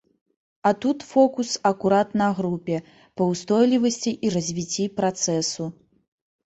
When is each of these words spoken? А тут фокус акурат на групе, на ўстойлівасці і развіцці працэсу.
А 0.69 0.69
тут 0.83 1.03
фокус 1.11 1.49
акурат 1.71 2.17
на 2.21 2.31
групе, 2.39 2.77
на 3.21 3.29
ўстойлівасці 3.31 4.19
і 4.27 4.35
развіцці 4.39 4.93
працэсу. 4.99 5.75